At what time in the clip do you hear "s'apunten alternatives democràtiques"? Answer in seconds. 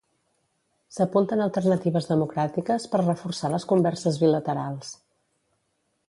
0.95-2.87